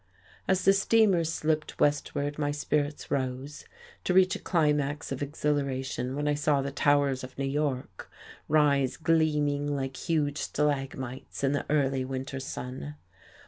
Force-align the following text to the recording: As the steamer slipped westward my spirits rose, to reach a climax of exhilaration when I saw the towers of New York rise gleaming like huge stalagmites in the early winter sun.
As 0.47 0.63
the 0.65 0.73
steamer 0.73 1.23
slipped 1.23 1.79
westward 1.79 2.39
my 2.39 2.49
spirits 2.49 3.11
rose, 3.11 3.65
to 4.03 4.15
reach 4.15 4.35
a 4.35 4.39
climax 4.39 5.11
of 5.11 5.21
exhilaration 5.21 6.15
when 6.15 6.27
I 6.27 6.33
saw 6.33 6.63
the 6.63 6.71
towers 6.71 7.23
of 7.23 7.37
New 7.37 7.45
York 7.45 8.09
rise 8.47 8.97
gleaming 8.97 9.67
like 9.67 9.95
huge 10.09 10.39
stalagmites 10.39 11.43
in 11.43 11.51
the 11.51 11.67
early 11.69 12.03
winter 12.03 12.39
sun. 12.39 12.95